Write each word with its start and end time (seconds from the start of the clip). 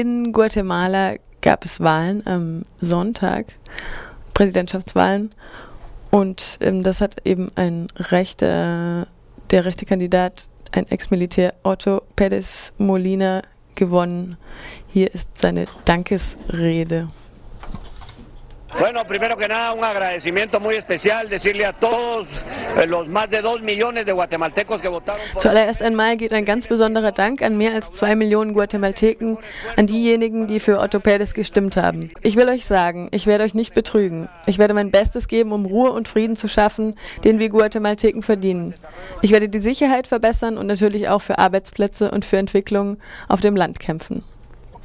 in 0.00 0.32
Guatemala 0.32 1.16
gab 1.42 1.66
es 1.66 1.78
Wahlen 1.78 2.26
am 2.26 2.62
Sonntag, 2.80 3.52
Präsidentschaftswahlen. 4.32 5.34
Und 6.10 6.56
ähm, 6.62 6.82
das 6.82 7.02
hat 7.02 7.16
eben 7.26 7.50
ein 7.54 7.88
rechter, 7.94 9.06
der 9.50 9.64
rechte 9.66 9.84
Kandidat, 9.84 10.48
ein 10.72 10.88
Ex-Militär 10.88 11.52
Otto 11.64 12.00
Pérez 12.16 12.72
Molina 12.78 13.42
gewonnen. 13.74 14.38
Hier 14.88 15.12
ist 15.14 15.36
seine 15.36 15.66
Dankesrede. 15.84 17.08
Bueno, 18.78 19.04
primero 19.04 19.36
que 19.36 19.48
nada, 19.48 19.72
un 19.72 19.84
agradecimiento 19.84 20.60
muy 20.60 20.76
especial, 20.76 21.28
decirle 21.28 21.66
a 21.66 21.72
todos 21.72 22.28
eh, 22.76 22.86
los 22.86 23.08
más 23.08 23.28
de 23.28 23.42
dos 23.42 23.60
millones 23.62 24.06
de 24.06 24.12
guatemaltecos 24.12 24.80
que 24.80 24.88
votaron. 24.88 25.20
Zuallererst 25.38 25.82
einmal 25.82 26.16
geht 26.16 26.32
ein 26.32 26.44
ganz 26.44 26.68
besonderer 26.68 27.12
Dank 27.12 27.42
an 27.42 27.58
mehr 27.58 27.74
als 27.74 27.92
zwei 27.92 28.14
Millionen 28.14 28.52
Guatemalteken, 28.52 29.38
an 29.76 29.86
diejenigen, 29.86 30.46
die 30.46 30.60
für 30.60 30.78
Otto 30.78 30.98
Pérez 30.98 31.34
gestimmt 31.34 31.76
haben. 31.76 32.10
Ich 32.22 32.36
will 32.36 32.48
euch 32.48 32.64
sagen, 32.64 33.08
ich 33.10 33.26
werde 33.26 33.44
euch 33.44 33.54
nicht 33.54 33.74
betrügen. 33.74 34.28
Ich 34.46 34.58
werde 34.58 34.74
mein 34.74 34.90
Bestes 34.90 35.26
geben, 35.26 35.52
um 35.52 35.66
Ruhe 35.66 35.90
und 35.90 36.08
Frieden 36.08 36.36
zu 36.36 36.48
schaffen, 36.48 36.96
den 37.24 37.38
wir 37.38 37.48
Guatemalteken 37.48 38.22
verdienen. 38.22 38.74
Ich 39.20 39.32
werde 39.32 39.48
die 39.48 39.58
Sicherheit 39.58 40.06
verbessern 40.06 40.56
und 40.56 40.66
natürlich 40.66 41.08
auch 41.08 41.22
für 41.22 41.38
Arbeitsplätze 41.38 42.10
und 42.10 42.24
für 42.24 42.38
Entwicklung 42.38 42.98
auf 43.28 43.40
dem 43.40 43.56
Land 43.56 43.80
kämpfen. 43.80 44.22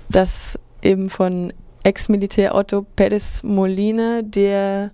Das 0.10 0.60
eben 0.82 1.10
von 1.10 1.54
Ex-Militär 1.86 2.56
Otto 2.56 2.84
Pérez 2.98 3.46
Molina, 3.46 4.24
der 4.24 4.90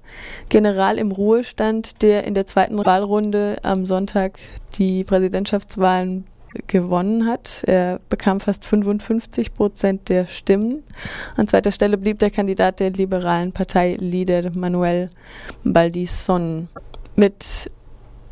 General 0.49 0.97
im 0.97 1.11
Ruhestand, 1.13 2.01
der 2.01 2.25
in 2.25 2.33
der 2.33 2.45
zweiten 2.45 2.77
Wahlrunde 2.83 3.57
am 3.63 3.85
Sonntag 3.85 4.39
die 4.73 5.05
Präsidentschaftswahlen 5.05 6.25
gewonnen 6.67 7.27
hat. 7.27 7.63
Er 7.65 8.01
bekam 8.09 8.41
fast 8.41 8.65
55 8.65 9.53
Prozent 9.53 10.09
der 10.09 10.27
Stimmen. 10.27 10.83
An 11.37 11.47
zweiter 11.47 11.71
Stelle 11.71 11.97
blieb 11.97 12.19
der 12.19 12.29
Kandidat 12.29 12.81
der 12.81 12.91
liberalen 12.91 13.53
Partei 13.53 13.95
Líder 13.97 14.51
Manuel 14.53 15.07
Baldisson. 15.63 16.67
Mit 17.15 17.71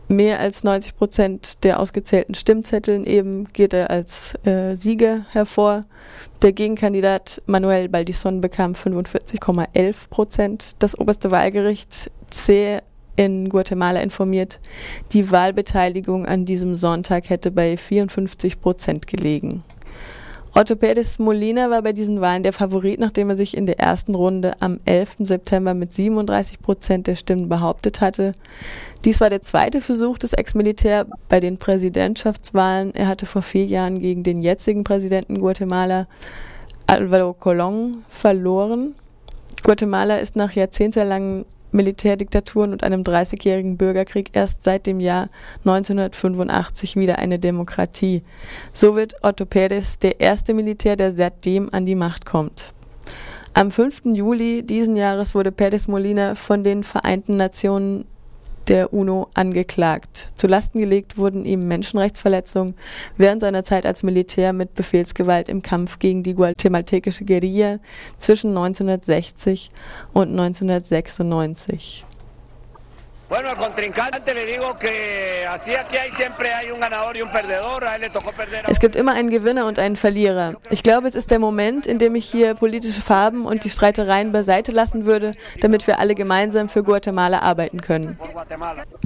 mehr 0.10 0.40
als 0.40 0.64
90 0.64 0.98
Prozent 0.98 1.64
der 1.64 1.80
ausgezählten 1.80 2.36
Stimmzetteln 2.36 3.06
eben 3.06 3.46
geht 3.54 3.74
er 3.74 3.90
als 3.90 4.34
äh, 4.46 4.76
Sieger 4.76 5.26
hervor. 5.32 5.82
Der 6.42 6.52
Gegenkandidat 6.52 7.42
Manuel 7.46 7.88
Baldisson 7.88 8.42
bekam 8.42 8.74
45,11 8.74 10.10
Prozent. 10.10 10.76
Das 10.80 11.00
oberste 11.00 11.32
Wahlgericht 11.32 12.12
C 12.30 12.80
in 13.16 13.50
Guatemala 13.50 14.00
informiert, 14.02 14.60
die 15.12 15.30
Wahlbeteiligung 15.30 16.26
an 16.26 16.46
diesem 16.46 16.76
Sonntag 16.76 17.30
hätte 17.30 17.52
bei 17.52 17.76
54 17.76 18.62
Prozent 18.62 19.08
gelegen. 19.08 19.64
Otto 20.56 20.76
Molina 21.20 21.70
war 21.70 21.82
bei 21.84 21.94
diesen 21.94 22.22
Wahlen 22.22 22.44
der 22.44 22.54
Favorit, 22.54 23.00
nachdem 23.00 23.30
er 23.30 23.36
sich 23.36 23.56
in 23.56 23.66
der 23.68 23.80
ersten 23.80 24.16
Runde 24.16 24.54
am 24.62 24.80
11. 24.86 25.18
September 25.20 25.74
mit 25.74 25.94
37 25.94 26.60
Prozent 26.60 27.08
der 27.08 27.16
Stimmen 27.16 27.50
behauptet 27.50 28.02
hatte. 28.02 28.34
Dies 29.06 29.22
war 29.22 29.30
der 29.30 29.44
zweite 29.44 29.80
Versuch 29.80 30.18
des 30.18 30.34
Ex-Militär 30.34 31.06
bei 31.30 31.40
den 31.40 31.60
Präsidentschaftswahlen. 31.60 32.96
Er 32.96 33.08
hatte 33.08 33.28
vor 33.28 33.44
vier 33.44 33.66
Jahren 33.66 34.00
gegen 34.00 34.24
den 34.24 34.42
jetzigen 34.42 34.84
Präsidenten 34.84 35.40
Guatemala, 35.40 36.08
Alvaro 36.88 37.36
Colón, 37.40 37.98
verloren. 38.08 38.96
Guatemala 39.64 40.18
ist 40.18 40.36
nach 40.36 40.54
jahrzehntelangen 40.54 41.46
Militärdiktaturen 41.72 42.72
und 42.72 42.84
einem 42.84 43.04
30-jährigen 43.04 43.78
Bürgerkrieg 43.78 44.32
erst 44.34 44.64
seit 44.64 44.88
dem 44.88 45.00
Jahr 45.00 45.28
1985 45.66 46.96
wieder 46.96 47.20
eine 47.20 47.40
Demokratie. 47.40 48.24
So 48.74 48.96
wird 48.96 49.24
Otto 49.24 49.46
Pérez 49.46 50.00
der 50.00 50.20
erste 50.20 50.54
Militär, 50.54 50.96
der 50.96 51.12
seitdem 51.12 51.70
an 51.72 51.86
die 51.86 51.96
Macht 51.96 52.26
kommt. 52.26 52.74
Am 53.54 53.72
5. 53.72 54.02
Juli 54.06 54.64
diesen 54.64 54.96
Jahres 54.96 55.36
wurde 55.36 55.50
Pérez 55.50 55.90
Molina 55.90 56.36
von 56.36 56.64
den 56.64 56.84
Vereinten 56.84 57.38
Nationen 57.38 58.06
der 58.68 58.94
UNO 58.94 59.30
angeklagt. 59.34 60.28
Zu 60.36 60.48
Lasten 60.48 60.80
gelegt 60.80 61.18
wurden 61.18 61.46
ihm 61.46 61.62
Menschenrechtsverletzungen 61.62 62.76
während 63.18 63.42
seiner 63.42 63.64
Zeit 63.64 63.86
als 63.86 64.04
Militär 64.04 64.54
mit 64.54 64.76
Befehlsgewalt 64.76 65.50
im 65.50 65.62
Kampf 65.62 66.00
gegen 66.00 66.24
die 66.24 66.36
guatemaltekische 66.36 67.26
Guerilla 67.26 67.80
zwischen 68.18 68.50
1960 68.50 69.70
und 70.14 70.30
1996. 70.30 72.06
Bueno, 73.30 73.50
al 73.50 73.58
contrincante 73.58 74.34
le 74.34 74.44
digo 74.48 74.80
que 74.80 75.46
así 75.48 75.76
aquí 75.76 75.98
hay 75.98 76.12
siempre 76.14 76.52
hay 76.52 76.72
un 76.72 76.80
ganador 76.80 77.16
y 77.16 77.22
un 77.22 77.32
perdedor. 77.32 77.84
A 77.86 77.96
él 77.96 78.02
le 78.02 78.10
tocó 78.10 78.32
perder. 78.32 78.66
Es 78.68 78.80
gibt 78.80 78.96
immer 78.96 79.14
einen 79.14 79.30
Gewinner 79.30 79.68
und 79.68 79.78
einen 79.78 79.98
Verlierer. 79.98 80.56
Ich 80.72 80.82
glaube, 80.82 81.08
es 81.08 81.14
ist 81.14 81.30
der 81.30 81.38
Moment, 81.38 81.86
in 81.86 82.00
dem 82.00 82.16
ich 82.16 82.26
hier 82.26 82.56
politische 82.56 83.04
Farben 83.04 83.46
und 83.46 83.64
die 83.66 83.70
Streitereien 83.70 84.32
beiseite 84.32 84.72
lassen 84.72 85.06
würde, 85.06 85.34
damit 85.62 85.86
wir 85.86 86.00
alle 86.00 86.16
gemeinsam 86.16 86.70
für 86.70 86.82
Guatemala 86.82 87.42
arbeiten 87.42 87.82
können. 87.82 88.18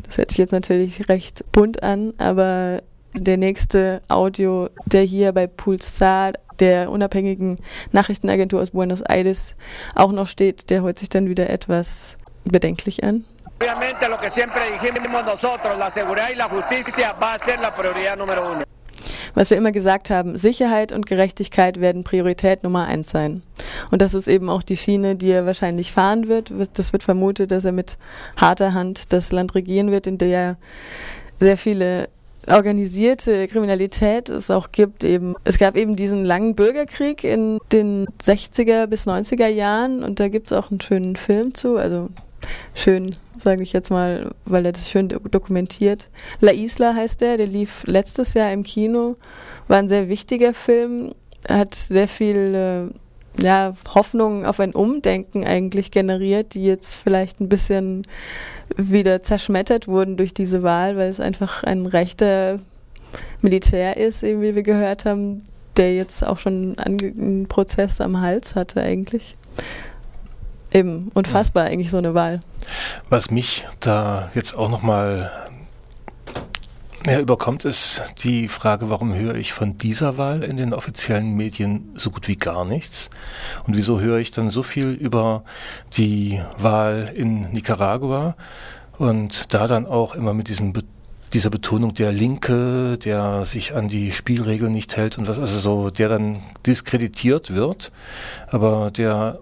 Das 0.06 0.18
hört 0.18 0.32
sich 0.32 0.38
jetzt 0.38 0.54
natürlich 0.54 1.10
recht 1.10 1.44
bunt 1.52 1.84
an, 1.84 2.14
aber 2.18 2.82
der 3.14 3.36
nächste 3.36 4.02
Audio, 4.08 4.70
der 4.86 5.02
hier 5.02 5.34
bei 5.34 5.48
Pulsar, 5.48 6.32
der 6.60 6.90
unabhängigen 6.90 7.58
Nachrichtenagentur 7.92 8.62
aus 8.62 8.72
Buenos 8.72 9.02
Aires, 9.02 9.58
auch 9.96 10.14
noch 10.14 10.28
steht, 10.28 10.70
der 10.70 10.82
hört 10.82 10.98
sich 10.98 11.10
dann 11.10 11.28
wieder 11.28 11.50
etwas 11.50 12.18
bedenklich 12.46 13.04
an. 13.04 13.26
Obviamente 13.60 14.10
lo 14.10 14.20
que 14.20 14.30
siempre 14.32 14.72
dijimos 14.72 15.24
nosotros, 15.24 15.78
la 15.78 15.92
seguridad 15.92 16.30
y 16.32 16.36
la 16.36 16.50
justicia 16.50 17.14
va 17.14 17.36
a 17.36 17.40
ser 17.40 17.60
la 17.60 17.74
prioridad 17.74 18.18
número 18.18 18.52
uno. 18.52 18.64
Was 19.36 19.50
wir 19.50 19.58
immer 19.58 19.72
gesagt 19.72 20.12
haben, 20.12 20.38
Sicherheit 20.38 20.92
und 20.92 21.08
Gerechtigkeit 21.08 21.82
werden 21.82 22.04
Priorität 22.04 22.62
Nummer 22.64 22.86
eins 22.86 23.10
sein. 23.10 23.42
Und 23.90 24.02
das 24.04 24.14
ist 24.14 24.28
eben 24.28 24.48
auch 24.48 24.62
die 24.62 24.78
Schiene, 24.78 25.16
die 25.16 25.32
er 25.32 25.48
wahrscheinlich 25.48 25.92
fahren 25.92 26.28
wird. 26.28 26.52
Das 26.76 26.94
wird 26.94 27.04
vermutet, 27.04 27.52
dass 27.52 27.66
er 27.66 27.72
mit 27.72 27.98
harter 28.40 28.76
Hand 28.76 29.12
das 29.12 29.32
Land 29.32 29.56
regieren 29.56 29.90
wird, 29.90 30.06
in 30.06 30.20
der 30.20 30.58
sehr 31.40 31.58
viele 31.58 32.10
organisierte 32.48 33.48
Kriminalität 33.48 34.30
es 34.30 34.52
auch 34.52 34.72
gibt 34.72 35.04
eben. 35.04 35.36
Es 35.46 35.58
gab 35.58 35.78
eben 35.78 35.96
diesen 35.96 36.26
langen 36.26 36.56
Bürgerkrieg 36.56 37.24
in 37.24 37.60
den 37.72 38.06
60er 38.22 38.88
bis 38.88 39.08
90er 39.08 39.48
Jahren 39.48 40.04
und 40.04 40.20
da 40.20 40.28
gibt 40.28 40.48
es 40.48 40.54
auch 40.54 40.70
einen 40.70 40.82
schönen 40.82 41.16
Film 41.16 41.56
zu, 41.56 41.78
also 41.78 42.10
schön, 42.76 43.14
sage 43.38 43.64
ich 43.64 43.74
jetzt 43.74 43.90
mal, 43.90 44.32
weil 44.46 44.66
er 44.66 44.72
das 44.72 44.90
schön 44.90 45.10
dokumentiert. 45.10 46.10
La 46.40 46.52
Isla 46.52 46.94
heißt 46.94 47.22
der, 47.22 47.38
der 47.38 47.48
lief 47.48 47.84
letztes 47.86 48.34
Jahr 48.34 48.52
im 48.52 48.64
Kino, 48.64 49.16
war 49.68 49.78
ein 49.78 49.88
sehr 49.88 50.10
wichtiger 50.10 50.54
Film, 50.54 51.14
hat 51.48 51.76
sehr 51.76 52.08
viel 52.08 52.92
äh, 53.40 53.44
ja, 53.44 53.76
Hoffnung 53.94 54.46
auf 54.46 54.60
ein 54.60 54.74
Umdenken 54.74 55.44
eigentlich 55.44 55.92
generiert, 55.92 56.54
die 56.54 56.66
jetzt 56.66 56.96
vielleicht 56.96 57.40
ein 57.40 57.50
bisschen 57.50 58.04
wieder 58.78 59.22
zerschmettert 59.22 59.88
wurden 59.88 60.18
durch 60.18 60.34
diese 60.34 60.64
Wahl, 60.64 60.98
weil 60.98 61.10
es 61.10 61.20
einfach 61.20 61.64
ein 61.64 61.86
rechter 61.86 62.58
Militär 63.42 63.98
ist, 63.98 64.24
eben 64.24 64.42
wie 64.42 64.56
wir 64.56 64.64
gehört 64.64 65.06
haben, 65.06 65.44
der 65.78 65.96
jetzt 65.96 66.26
auch 66.26 66.40
schon 66.40 66.78
einen 66.78 67.48
Prozess 67.48 68.02
am 68.02 68.22
Hals 68.22 68.56
hatte 68.56 68.82
eigentlich. 68.82 69.36
Eben, 70.74 71.12
unfassbar 71.14 71.66
eigentlich 71.66 71.92
so 71.92 71.98
eine 71.98 72.16
Wahl. 72.16 72.40
Was 73.10 73.30
mich 73.30 73.66
da 73.80 74.32
jetzt 74.34 74.56
auch 74.56 74.70
nochmal 74.70 75.32
ja, 77.06 77.20
überkommt, 77.20 77.64
ist 77.64 78.02
die 78.24 78.48
Frage, 78.48 78.90
warum 78.90 79.14
höre 79.14 79.36
ich 79.36 79.54
von 79.54 79.78
dieser 79.78 80.18
Wahl 80.18 80.44
in 80.44 80.58
den 80.58 80.74
offiziellen 80.74 81.36
Medien 81.36 81.92
so 81.96 82.10
gut 82.10 82.28
wie 82.28 82.38
gar 82.38 82.66
nichts? 82.66 83.10
Und 83.68 83.78
wieso 83.78 84.00
höre 84.00 84.18
ich 84.18 84.32
dann 84.32 84.50
so 84.50 84.64
viel 84.64 84.92
über 84.92 85.44
die 85.96 86.42
Wahl 86.58 87.12
in 87.14 87.52
Nicaragua 87.52 88.36
und 88.98 89.54
da 89.54 89.68
dann 89.68 89.86
auch 89.86 90.16
immer 90.16 90.34
mit 90.34 90.48
diesem 90.48 90.74
dieser 91.34 91.50
Betonung 91.50 91.96
der 91.96 92.12
Linke, 92.12 92.98
der 93.00 93.44
sich 93.44 93.74
an 93.74 93.88
die 93.88 94.12
Spielregeln 94.12 94.72
nicht 94.72 94.96
hält 94.98 95.18
und 95.18 95.28
was, 95.28 95.40
also 95.40 95.60
so, 95.60 95.90
der 95.90 96.08
dann 96.08 96.44
diskreditiert 96.66 97.54
wird, 97.54 97.92
aber 98.52 98.92
der 98.92 99.40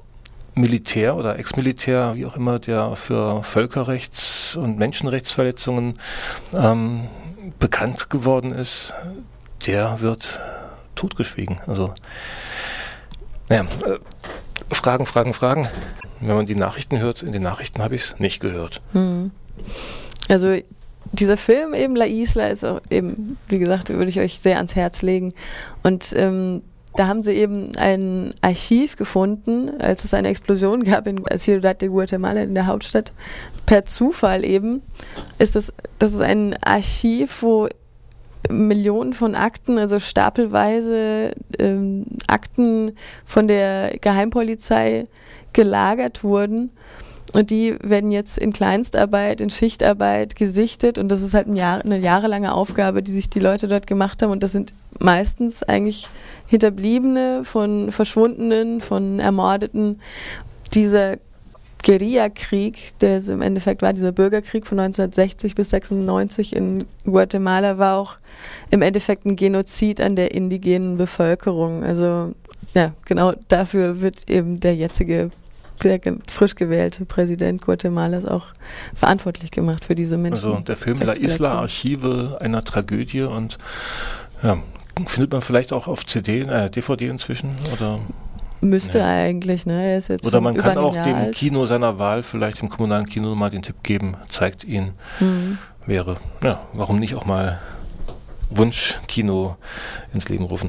Militär 0.54 1.16
oder 1.16 1.40
Ex-Militär, 1.40 2.14
wie 2.16 2.26
auch 2.26 2.36
immer, 2.36 2.60
der 2.60 2.96
für 2.96 3.44
Völkerrechts- 3.44 4.56
und 4.56 4.78
Menschenrechtsverletzungen 4.78 5.98
ähm, 6.54 7.08
bekannt 7.60 8.10
geworden 8.10 8.52
ist, 8.52 8.94
der 9.66 10.02
wird 10.02 10.42
totgeschwiegen. 10.96 11.60
Also, 11.68 11.94
naja, 13.50 13.64
äh, 13.86 14.00
Fragen, 14.74 15.06
Fragen, 15.06 15.34
Fragen. 15.34 15.68
Wenn 16.20 16.36
man 16.36 16.46
die 16.46 16.56
Nachrichten 16.56 17.00
hört, 17.00 17.24
in 17.24 17.32
den 17.32 17.42
Nachrichten 17.42 17.82
habe 17.82 17.96
ich 17.96 18.04
es 18.04 18.20
nicht 18.20 18.42
gehört. 18.42 18.82
Hm. 18.94 19.32
Also 20.30 20.58
dieser 21.12 21.38
Film 21.38 21.74
eben 21.74 21.96
La 21.96 22.06
Isla 22.06 22.48
ist 22.48 22.64
auch 22.64 22.80
eben, 22.90 23.38
wie 23.48 23.60
gesagt, 23.60 23.90
würde 23.90 24.10
ich 24.10 24.20
euch 24.20 24.40
sehr 24.40 24.58
ans 24.58 24.76
Herz 24.76 25.02
legen. 25.02 25.34
Und 25.84 26.14
ähm, 26.16 26.62
da 26.96 27.08
haben 27.08 27.24
sie 27.24 27.34
eben 27.34 27.76
ein 27.78 28.34
Archiv 28.42 28.98
gefunden, 28.98 29.80
als 29.80 30.04
es 30.04 30.14
eine 30.14 30.28
Explosion 30.28 30.84
gab 30.84 31.08
in 31.08 31.24
Ciudad 31.36 31.82
de 31.82 31.90
Guatemala, 31.90 32.42
in 32.44 32.54
der 32.54 32.68
Hauptstadt. 32.68 33.14
Per 33.66 33.86
Zufall 33.86 34.44
eben 34.44 34.82
ist 35.40 35.56
das, 35.56 35.74
das 36.00 36.14
ist 36.14 36.22
ein 36.22 36.56
Archiv, 36.62 37.42
wo 37.44 37.70
Millionen 38.50 39.14
von 39.14 39.36
Akten, 39.36 39.78
also 39.78 40.00
stapelweise 40.00 41.32
ähm, 41.60 42.06
Akten 42.28 42.92
von 43.26 43.48
der 43.48 43.98
Geheimpolizei 44.02 45.08
gelagert 45.54 46.24
wurden. 46.24 46.72
Und 47.34 47.50
die 47.50 47.78
werden 47.82 48.12
jetzt 48.12 48.38
in 48.38 48.52
Kleinstarbeit, 48.52 49.40
in 49.40 49.50
Schichtarbeit 49.50 50.36
gesichtet. 50.36 50.98
Und 50.98 51.10
das 51.10 51.22
ist 51.22 51.34
halt 51.34 51.48
ein 51.48 51.56
Jahr, 51.56 51.84
eine 51.84 51.98
jahrelange 51.98 52.54
Aufgabe, 52.54 53.02
die 53.02 53.12
sich 53.12 53.30
die 53.30 53.40
Leute 53.40 53.68
dort 53.68 53.88
gemacht 53.88 54.22
haben. 54.22 54.32
Und 54.32 54.44
das 54.44 54.52
sind 54.52 54.74
meistens 55.00 55.64
eigentlich 55.64 56.10
Hinterbliebene 56.48 57.44
von 57.46 57.92
Verschwundenen, 57.92 58.82
von 58.82 59.20
Ermordeten. 59.20 60.02
Dieser 60.74 61.18
Guerillakrieg, 61.84 62.98
der 63.00 63.18
es 63.18 63.30
im 63.30 63.42
Endeffekt 63.42 63.82
war, 63.82 63.94
dieser 63.94 64.12
Bürgerkrieg 64.12 64.68
von 64.68 64.80
1960 64.80 65.56
bis 65.56 65.70
96 65.70 66.56
in 66.56 66.86
Guatemala, 67.06 67.78
war 67.78 67.98
auch 67.98 68.18
im 68.70 68.82
Endeffekt 68.82 69.26
ein 69.26 69.36
Genozid 69.36 70.02
an 70.02 70.16
der 70.16 70.34
indigenen 70.34 70.98
Bevölkerung. 70.98 71.84
Also 71.84 72.34
ja, 72.76 72.94
genau 73.06 73.34
dafür 73.48 74.02
wird 74.02 74.30
eben 74.30 74.60
der 74.60 74.76
jetzige 74.76 75.32
der 75.84 76.00
frisch 76.30 76.56
gewählte 76.56 77.06
Präsident 77.06 77.62
Guatemalas 77.62 78.26
auch 78.26 78.48
verantwortlich 78.94 79.52
gemacht 79.52 79.86
für 79.86 79.96
diese 79.96 80.18
Menschen. 80.18 80.46
Also 80.46 80.60
der 80.60 80.78
Film 80.78 81.00
La 81.00 81.14
Isla 81.14 81.52
Archive 81.60 82.38
einer 82.40 82.64
Tragödie 82.64 83.24
und 83.24 83.58
ja, 84.44 84.58
findet 85.08 85.32
man 85.32 85.42
vielleicht 85.42 85.74
auch 85.74 85.88
auf 85.88 86.06
CD, 86.06 86.42
äh, 86.42 86.70
DVD 86.70 87.08
inzwischen 87.08 87.52
oder 87.74 88.00
Müsste 88.64 89.00
ja. 89.00 89.08
eigentlich, 89.08 89.66
ne? 89.66 89.92
Er 89.92 89.98
ist 89.98 90.10
jetzt 90.10 90.26
Oder 90.26 90.40
man 90.40 90.54
kann 90.56 90.78
auch 90.78 90.96
dem 90.96 91.16
alt. 91.16 91.36
Kino 91.36 91.66
seiner 91.66 91.98
Wahl, 91.98 92.22
vielleicht 92.22 92.62
im 92.62 92.70
kommunalen 92.70 93.08
Kino 93.08 93.34
mal 93.34 93.50
den 93.50 93.64
Tipp 93.64 93.78
geben, 93.82 94.16
zeigt 94.28 94.64
ihn. 94.64 94.92
Mhm. 95.20 95.58
Wäre, 95.88 96.18
ja, 96.44 96.62
warum 96.74 97.00
nicht 97.00 97.16
auch 97.16 97.26
mal 97.26 97.60
Wunschkino 98.52 99.58
ins 100.14 100.30
Leben 100.30 100.44
rufen. 100.44 100.60